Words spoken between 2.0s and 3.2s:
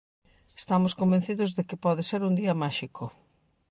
ser un día máxico.